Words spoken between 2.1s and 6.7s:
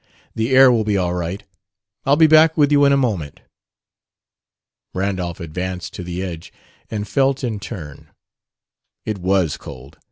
be back with you in a moment." Randolph advanced to the edge,